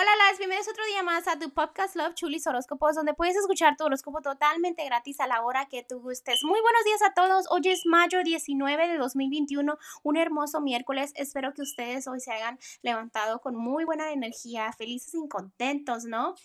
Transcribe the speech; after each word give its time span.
Hola, 0.00 0.10
las 0.28 0.38
bienvenidos 0.38 0.68
otro 0.68 0.84
día 0.86 1.02
más 1.02 1.26
a 1.26 1.40
tu 1.40 1.50
podcast 1.50 1.96
Love 1.96 2.14
Chulis 2.14 2.46
Horóscopos, 2.46 2.94
donde 2.94 3.14
puedes 3.14 3.34
escuchar 3.34 3.76
tu 3.76 3.82
horóscopo 3.82 4.20
totalmente 4.20 4.84
gratis 4.84 5.18
a 5.18 5.26
la 5.26 5.42
hora 5.42 5.66
que 5.66 5.82
tú 5.82 5.98
gustes. 5.98 6.44
Muy 6.44 6.60
buenos 6.60 6.84
días 6.84 7.02
a 7.02 7.14
todos. 7.14 7.46
Hoy 7.50 7.62
es 7.64 7.84
mayo 7.84 8.22
19 8.22 8.86
de 8.86 8.96
2021, 8.96 9.76
un 10.04 10.16
hermoso 10.16 10.60
miércoles. 10.60 11.10
Espero 11.16 11.52
que 11.52 11.62
ustedes 11.62 12.06
hoy 12.06 12.20
se 12.20 12.30
hayan 12.30 12.60
levantado 12.82 13.40
con 13.40 13.56
muy 13.56 13.84
buena 13.84 14.12
energía, 14.12 14.72
felices 14.72 15.14
y 15.14 15.28
contentos, 15.28 16.04
¿no? 16.04 16.36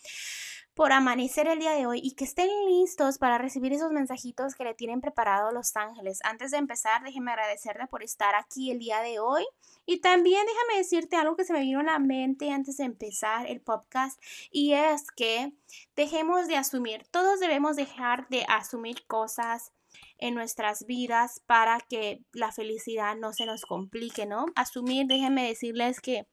Por 0.74 0.92
amanecer 0.92 1.48
el 1.48 1.60
día 1.60 1.72
de 1.72 1.86
hoy 1.86 2.00
y 2.04 2.16
que 2.16 2.24
estén 2.24 2.50
listos 2.68 3.18
para 3.18 3.38
recibir 3.38 3.74
esos 3.74 3.92
mensajitos 3.92 4.56
que 4.56 4.64
le 4.64 4.74
tienen 4.74 5.02
preparado 5.02 5.52
los 5.52 5.76
ángeles. 5.76 6.20
Antes 6.24 6.52
de 6.52 6.58
empezar, 6.58 7.04
déjeme 7.04 7.32
agradecerte 7.32 7.88
por 7.88 8.04
estar 8.04 8.36
aquí 8.36 8.72
el 8.72 8.80
día 8.80 9.02
de 9.02 9.20
hoy 9.20 9.46
y 9.86 10.00
también 10.00 10.46
déjame 10.46 10.80
decirte 10.80 11.16
algo 11.16 11.36
que 11.36 11.46
se 11.46 11.54
me 11.54 11.62
vino 11.62 11.82
a 11.82 11.84
la 11.84 12.00
mente 12.00 12.52
antes 12.52 12.78
de 12.78 12.86
empezar 12.86 13.48
el 13.48 13.62
podcast 13.62 14.20
y 14.52 14.74
es 14.74 15.12
que 15.12 15.54
dejemos 15.96 16.48
de 16.48 16.58
asumir, 16.58 17.06
todos 17.12 17.40
debemos 17.40 17.76
dejar 17.76 18.28
de 18.30 18.46
asumir 18.48 19.06
cosas 19.06 19.72
en 20.18 20.34
nuestras 20.34 20.86
vidas 20.86 21.42
para 21.46 21.80
que 21.80 22.24
la 22.32 22.52
felicidad 22.52 23.16
no 23.16 23.34
se 23.34 23.46
nos 23.46 23.62
complique, 23.64 24.26
¿no? 24.26 24.46
Asumir, 24.56 25.06
déjenme 25.06 25.48
decirles 25.48 26.00
que 26.00 26.26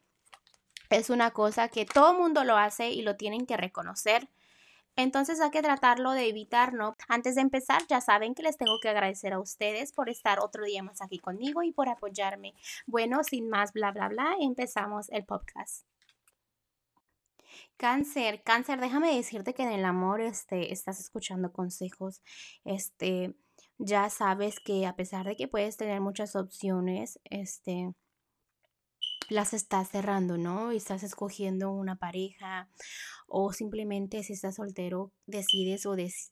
es 0.91 1.11
una 1.11 1.31
cosa 1.31 1.69
que 1.69 1.87
todo 1.87 2.15
mundo 2.15 2.45
lo 2.45 2.57
hace 2.57 2.91
y 2.91 3.03
lo 3.03 3.17
tienen 3.17 3.47
que 3.47 3.57
reconocer. 3.57 4.29
Entonces 4.97 5.41
hay 5.41 5.51
que 5.51 5.63
tratarlo 5.63 6.13
de 6.13 6.29
evitar, 6.29 6.75
¿no? 6.75 6.97
Antes 7.09 7.37
de 7.37 7.41
empezar, 7.41 7.83
ya 7.89 8.01
saben 8.01 8.35
que 8.35 8.43
les 8.43 8.59
tengo 8.59 8.79
que 8.81 8.89
agradecer 8.89 9.33
a 9.33 9.41
ustedes 9.41 9.93
por 9.93 10.11
estar 10.11 10.41
otro 10.41 10.65
día 10.65 10.83
más 10.83 11.01
aquí 11.01 11.19
conmigo 11.19 11.63
y 11.63 11.73
por 11.73 11.89
apoyarme. 11.89 12.55
Bueno, 12.87 13.23
sin 13.25 13.49
más 13.49 13.73
bla, 13.73 13.93
bla, 13.93 14.09
bla, 14.09 14.35
empezamos 14.41 15.09
el 15.11 15.25
podcast. 15.25 15.87
Cáncer, 17.77 18.43
cáncer, 18.43 18.81
déjame 18.81 19.15
decirte 19.17 19.55
que 19.55 19.63
en 19.63 19.73
el 19.73 19.85
amor 19.85 20.21
este, 20.21 20.73
estás 20.73 21.01
escuchando 21.01 21.53
consejos, 21.53 22.21
este, 22.65 23.35
ya 23.79 24.11
sabes 24.11 24.61
que 24.61 24.87
a 24.87 24.97
pesar 24.97 25.25
de 25.27 25.37
que 25.37 25.49
puedes 25.49 25.79
tener 25.79 26.01
muchas 26.01 26.37
opciones, 26.37 27.21
este, 27.25 27.95
las 29.31 29.55
estás 29.55 29.89
cerrando, 29.89 30.37
¿no? 30.37 30.73
Estás 30.73 31.03
escogiendo 31.03 31.71
una 31.71 31.97
pareja 31.97 32.69
o 33.27 33.53
simplemente 33.53 34.23
si 34.23 34.33
estás 34.35 34.57
soltero 34.57 35.13
decides 35.27 35.87
o 35.87 35.97
des, 35.97 36.31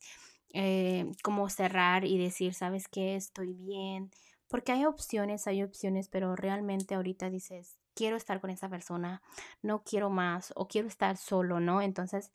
eh, 0.53 1.05
como 1.23 1.49
cerrar 1.49 2.05
y 2.05 2.17
decir, 2.17 2.53
¿sabes 2.53 2.87
qué? 2.87 3.15
Estoy 3.15 3.53
bien. 3.53 4.11
Porque 4.47 4.71
hay 4.71 4.85
opciones, 4.85 5.47
hay 5.47 5.63
opciones, 5.63 6.09
pero 6.09 6.35
realmente 6.35 6.95
ahorita 6.95 7.29
dices, 7.29 7.77
quiero 7.93 8.17
estar 8.17 8.41
con 8.41 8.49
esa 8.49 8.69
persona, 8.69 9.21
no 9.61 9.83
quiero 9.83 10.09
más 10.09 10.51
o 10.55 10.67
quiero 10.67 10.87
estar 10.87 11.17
solo, 11.17 11.59
¿no? 11.59 11.81
Entonces, 11.81 12.31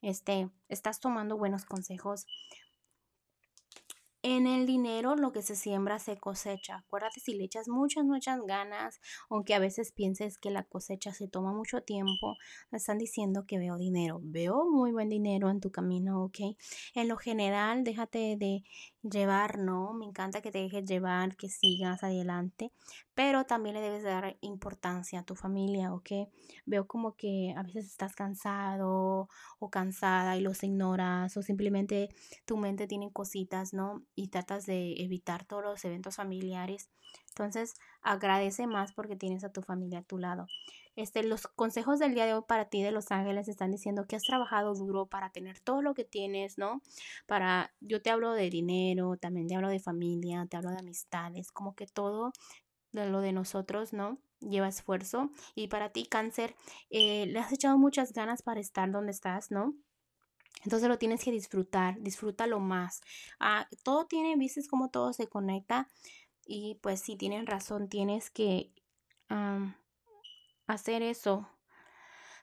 este, 0.00 0.50
estás 0.68 1.00
tomando 1.00 1.36
buenos 1.36 1.64
consejos 1.64 2.26
en 4.36 4.46
el 4.46 4.66
dinero 4.66 5.16
lo 5.16 5.32
que 5.32 5.42
se 5.42 5.56
siembra 5.56 5.98
se 5.98 6.18
cosecha. 6.18 6.76
Acuérdate 6.76 7.20
si 7.20 7.34
le 7.34 7.44
echas 7.44 7.68
muchas, 7.68 8.04
muchas 8.04 8.40
ganas, 8.46 9.00
aunque 9.30 9.54
a 9.54 9.58
veces 9.58 9.92
pienses 9.92 10.38
que 10.38 10.50
la 10.50 10.64
cosecha 10.64 11.14
se 11.14 11.28
toma 11.28 11.52
mucho 11.52 11.82
tiempo, 11.82 12.36
me 12.70 12.78
están 12.78 12.98
diciendo 12.98 13.46
que 13.46 13.58
veo 13.58 13.78
dinero. 13.78 14.20
Veo 14.22 14.64
muy 14.70 14.92
buen 14.92 15.08
dinero 15.08 15.50
en 15.50 15.60
tu 15.60 15.70
camino, 15.70 16.24
¿ok? 16.24 16.38
En 16.94 17.08
lo 17.08 17.16
general, 17.16 17.84
déjate 17.84 18.36
de 18.36 18.64
llevar, 19.02 19.58
¿no? 19.58 19.94
Me 19.94 20.04
encanta 20.04 20.42
que 20.42 20.50
te 20.50 20.58
dejes 20.58 20.84
llevar, 20.84 21.36
que 21.36 21.48
sigas 21.48 22.02
adelante, 22.02 22.72
pero 23.14 23.44
también 23.44 23.74
le 23.76 23.80
debes 23.80 24.02
dar 24.02 24.36
importancia 24.40 25.20
a 25.20 25.24
tu 25.24 25.34
familia, 25.34 25.94
¿ok? 25.94 26.10
Veo 26.66 26.86
como 26.86 27.14
que 27.16 27.54
a 27.56 27.62
veces 27.62 27.86
estás 27.86 28.14
cansado 28.14 29.28
o 29.58 29.70
cansada 29.70 30.36
y 30.36 30.40
los 30.40 30.62
ignoras 30.62 31.36
o 31.36 31.42
simplemente 31.42 32.08
tu 32.44 32.56
mente 32.56 32.86
tiene 32.86 33.12
cositas, 33.12 33.72
¿no? 33.72 34.02
Y 34.18 34.28
tratas 34.28 34.66
de 34.66 34.94
evitar 35.02 35.44
todos 35.44 35.62
los 35.62 35.84
eventos 35.84 36.16
familiares. 36.16 36.90
Entonces, 37.28 37.74
agradece 38.02 38.66
más 38.66 38.92
porque 38.92 39.14
tienes 39.14 39.44
a 39.44 39.52
tu 39.52 39.62
familia 39.62 40.00
a 40.00 40.02
tu 40.02 40.18
lado. 40.18 40.48
Este, 40.96 41.22
los 41.22 41.46
consejos 41.46 42.00
del 42.00 42.14
día 42.14 42.26
de 42.26 42.34
hoy 42.34 42.42
para 42.48 42.64
ti 42.64 42.82
de 42.82 42.90
Los 42.90 43.12
Ángeles 43.12 43.46
están 43.46 43.70
diciendo 43.70 44.06
que 44.08 44.16
has 44.16 44.24
trabajado 44.24 44.74
duro 44.74 45.06
para 45.06 45.30
tener 45.30 45.60
todo 45.60 45.80
lo 45.80 45.94
que 45.94 46.02
tienes, 46.02 46.58
¿no? 46.58 46.82
Para, 47.26 47.72
yo 47.78 48.02
te 48.02 48.10
hablo 48.10 48.32
de 48.32 48.50
dinero, 48.50 49.16
también 49.16 49.46
te 49.46 49.54
hablo 49.54 49.68
de 49.68 49.78
familia, 49.78 50.46
te 50.50 50.56
hablo 50.56 50.70
de 50.70 50.78
amistades, 50.78 51.52
como 51.52 51.76
que 51.76 51.86
todo 51.86 52.32
lo 52.90 53.20
de 53.20 53.32
nosotros, 53.32 53.92
¿no? 53.92 54.18
Lleva 54.40 54.66
esfuerzo. 54.66 55.30
Y 55.54 55.68
para 55.68 55.90
ti, 55.90 56.06
cáncer, 56.06 56.56
eh, 56.90 57.26
le 57.26 57.38
has 57.38 57.52
echado 57.52 57.78
muchas 57.78 58.12
ganas 58.12 58.42
para 58.42 58.58
estar 58.58 58.90
donde 58.90 59.12
estás, 59.12 59.52
¿no? 59.52 59.74
Entonces 60.64 60.88
lo 60.88 60.98
tienes 60.98 61.22
que 61.24 61.30
disfrutar, 61.30 62.00
disfrútalo 62.00 62.60
más. 62.60 63.00
Ah, 63.38 63.68
todo 63.84 64.06
tiene, 64.06 64.36
viste 64.36 64.60
cómo 64.68 64.90
todo 64.90 65.12
se 65.12 65.28
conecta. 65.28 65.88
Y 66.46 66.78
pues 66.82 67.00
si 67.00 67.16
tienen 67.16 67.46
razón, 67.46 67.88
tienes 67.88 68.30
que 68.30 68.72
hacer 70.66 71.02
eso. 71.02 71.48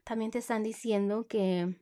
También 0.03 0.31
te 0.31 0.40
están 0.40 0.64
diciendo 0.64 1.28
que, 1.28 1.76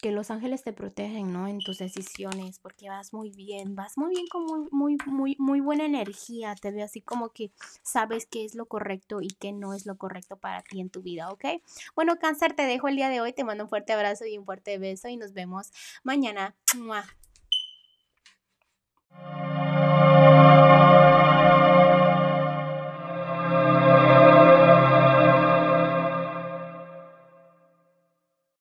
que 0.00 0.12
los 0.12 0.30
ángeles 0.30 0.62
te 0.62 0.72
protegen, 0.72 1.32
¿no? 1.32 1.48
En 1.48 1.58
tus 1.58 1.78
decisiones, 1.78 2.58
porque 2.60 2.88
vas 2.88 3.12
muy 3.12 3.30
bien, 3.30 3.74
vas 3.74 3.98
muy 3.98 4.14
bien 4.14 4.26
con 4.28 4.44
muy, 4.46 4.68
muy, 4.70 4.96
muy, 5.06 5.36
muy 5.38 5.60
buena 5.60 5.84
energía. 5.84 6.54
Te 6.54 6.70
veo 6.70 6.84
así 6.84 7.00
como 7.00 7.30
que 7.30 7.50
sabes 7.82 8.26
qué 8.26 8.44
es 8.44 8.54
lo 8.54 8.66
correcto 8.66 9.20
y 9.20 9.28
qué 9.28 9.52
no 9.52 9.74
es 9.74 9.86
lo 9.86 9.96
correcto 9.96 10.36
para 10.36 10.62
ti 10.62 10.80
en 10.80 10.90
tu 10.90 11.02
vida, 11.02 11.30
¿ok? 11.30 11.44
Bueno, 11.94 12.18
cáncer, 12.18 12.54
te 12.54 12.62
dejo 12.62 12.88
el 12.88 12.96
día 12.96 13.08
de 13.08 13.20
hoy, 13.20 13.32
te 13.32 13.44
mando 13.44 13.64
un 13.64 13.70
fuerte 13.70 13.92
abrazo 13.92 14.24
y 14.26 14.38
un 14.38 14.44
fuerte 14.44 14.78
beso 14.78 15.08
y 15.08 15.16
nos 15.16 15.32
vemos 15.32 15.72
mañana. 16.04 16.54